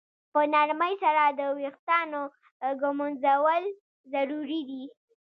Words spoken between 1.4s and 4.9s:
ویښتانو ږمنځول ضروري دي.